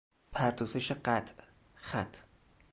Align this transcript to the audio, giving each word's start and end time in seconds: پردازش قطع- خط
پردازش 0.31 0.91
قطع- 0.91 1.43
خط 1.75 2.17